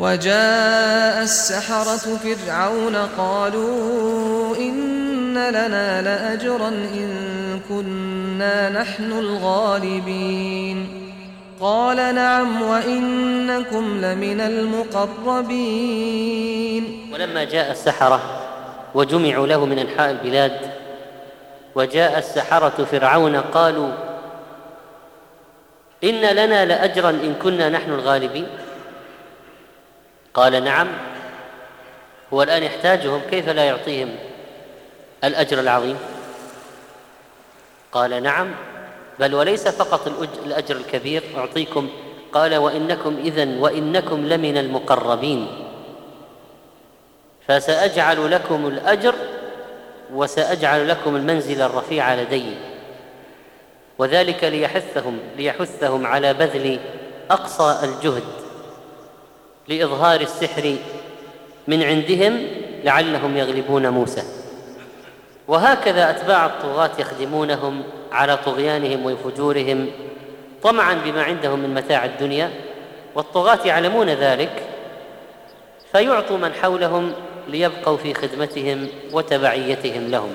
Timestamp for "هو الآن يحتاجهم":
32.32-33.20